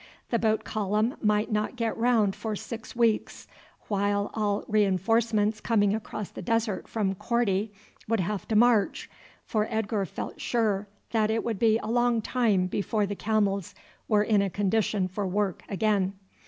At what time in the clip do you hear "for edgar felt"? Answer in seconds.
9.45-10.41